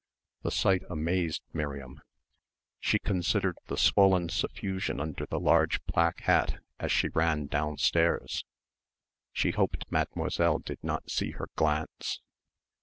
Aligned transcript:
The 0.41 0.49
sight 0.49 0.81
amazed 0.89 1.43
Miriam. 1.53 2.01
She 2.79 2.97
considered 2.97 3.59
the 3.67 3.77
swollen 3.77 4.29
suffusion 4.29 4.99
under 4.99 5.27
the 5.27 5.39
large 5.39 5.79
black 5.85 6.21
hat 6.21 6.57
as 6.79 6.91
she 6.91 7.09
ran 7.09 7.45
downstairs. 7.45 8.43
She 9.31 9.51
hoped 9.51 9.85
Mademoiselle 9.91 10.57
did 10.57 10.83
not 10.83 11.11
see 11.11 11.33
her 11.33 11.49
glance.... 11.55 12.19